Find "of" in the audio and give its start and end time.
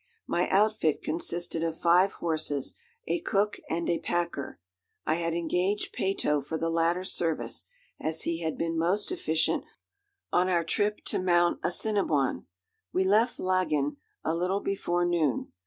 1.63-1.79